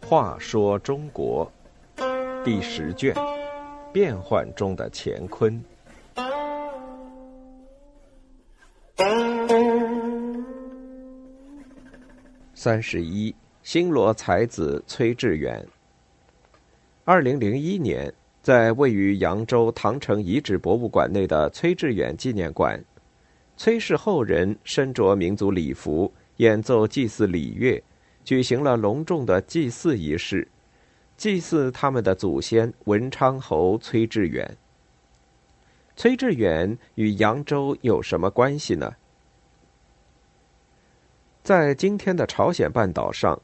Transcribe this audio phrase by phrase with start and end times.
[0.00, 1.50] 话说中国
[2.44, 3.14] 第十卷：
[3.92, 5.58] 变幻中的乾坤。
[12.54, 15.66] 三十一，新罗才子崔致远。
[17.04, 18.12] 二零零一年，
[18.42, 22.78] 在位于扬州唐城遗址博物馆内的崔致远纪念馆，
[23.62, 27.80] 崔氏后人身着民族礼服，演奏祭祀礼乐，
[28.24, 30.48] 举行了隆重的祭祀仪式，
[31.16, 34.56] 祭祀他们的祖先文昌侯崔致远。
[35.94, 38.96] 崔致远与扬州有什么关系呢？
[41.44, 43.40] 在今天的朝鲜半岛上，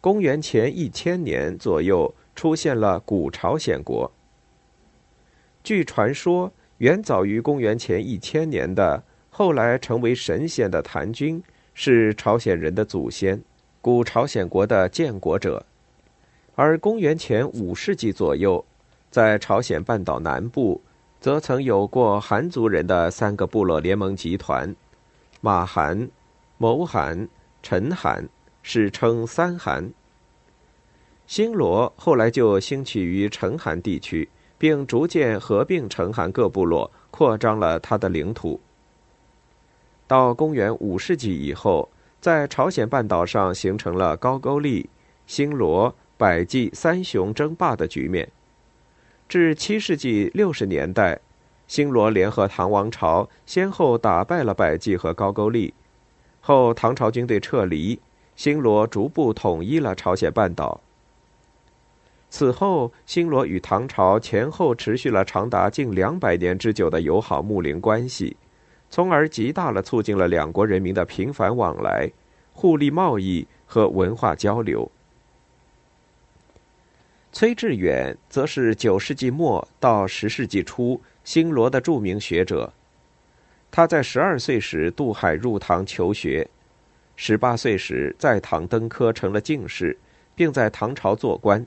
[0.00, 4.12] 公元前一千年左右出现了古朝鲜国。
[5.64, 9.02] 据传说，远早于公元前一千年的，
[9.38, 11.42] 后来成为神仙的檀君
[11.74, 13.38] 是朝鲜人的祖先，
[13.82, 15.62] 古朝鲜国的建国者。
[16.54, 18.64] 而公元前五世纪左右，
[19.10, 20.80] 在朝鲜半岛南部，
[21.20, 24.74] 则曾有过韩族人的三个部落联盟集团：
[25.42, 26.08] 马韩、
[26.56, 27.28] 谋韩。
[27.62, 28.26] 陈韩，
[28.62, 29.92] 史称三韩。
[31.26, 38.58] 新罗后来就兴起于陈韩地区，并逐渐合并陈韩各部落，扩张了它的领土。
[40.06, 41.88] 到公元五世纪以后，
[42.20, 44.88] 在朝鲜半岛上形成了高句丽、
[45.26, 48.28] 新罗、百济三雄争霸的局面。
[49.28, 51.18] 至七世纪六十年代，
[51.66, 55.74] 新罗联合唐王朝，先后打败了百济和高句丽。
[56.40, 57.98] 后唐朝军队撤离，
[58.36, 60.80] 新罗逐步统一了朝鲜半岛。
[62.30, 68.36] 此后，新罗与唐朝前后持续了长达近两百年之久的友好睦邻关系，
[68.88, 72.10] 从而极大了促进了两国人民的频繁往来、
[72.52, 74.90] 互利贸易和文化交流。
[77.32, 82.72] 崔致远则是九世纪末到十世纪初新罗的著名学者。
[83.70, 86.48] 他在十二岁时渡海入唐求学，
[87.14, 89.98] 十八岁时在唐登科成了进士，
[90.34, 91.66] 并在唐朝做官。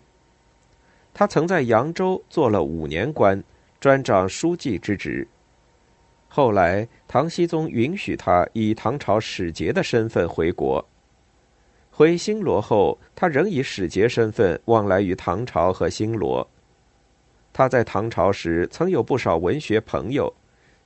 [1.13, 3.43] 他曾在扬州做了五年官，
[3.79, 5.27] 专掌书记之职。
[6.29, 10.87] 后来，唐僖宗允许他以唐朝使节的身份回国。
[11.91, 16.47] 回新罗后，他仍以使节身份往来于唐朝和新罗。
[17.51, 20.33] 他在唐朝时曾有不少文学朋友。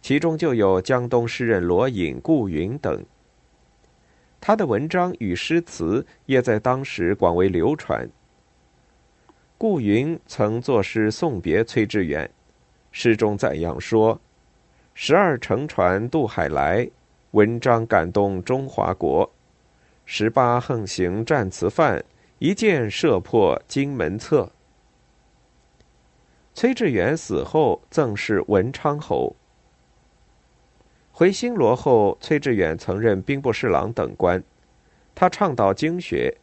[0.02, 3.06] 其中就有江东诗人罗隐、顾云等。
[4.42, 8.06] 他的文章与诗词也在当时广为流传。
[9.58, 12.30] 顾云曾作诗送别崔致远，
[12.92, 14.20] 诗中赞扬说
[14.96, 16.88] ：“十二乘船渡海来，
[17.32, 19.28] 文章感动中华国；
[20.06, 22.04] 十八横行战词范，
[22.38, 24.52] 一箭射破金门侧。”
[26.54, 29.36] 崔致远死后赠谥文昌侯。
[31.12, 34.42] 回新罗后，崔致远曾任兵部侍郎等官。
[35.16, 36.36] 他倡导经学，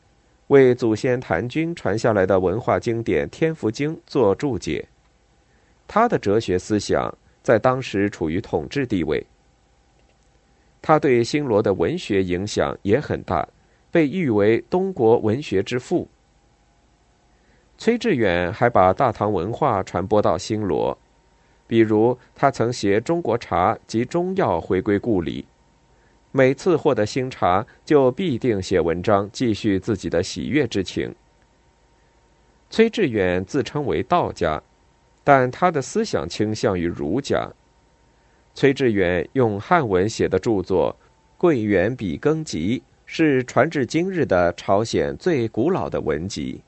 [0.49, 4.89] 为祖先谭军传下来的文化经典《天福经》做注解。
[5.87, 7.12] 他的哲学思想
[7.43, 9.27] 在当时处于统治地位。
[10.83, 13.47] 他对新罗的文学影响也很大，
[13.91, 16.09] 被誉为东国文学之父。
[17.77, 20.97] 崔致远还把大唐文化传播到新罗。
[21.67, 25.47] 比如，他曾携中国茶及中药回归故里，
[26.33, 31.15] 每次获得新茶，就必定写文章继续自己的喜悦之情。
[32.71, 34.61] 崔致远自称为道家，
[35.22, 37.50] 但他的思想倾向于儒家。
[38.54, 40.94] 崔致远用汉文写的著作
[41.38, 46.60] 《桂圆笔耕集》，是传至今日的朝鲜最古老的文集。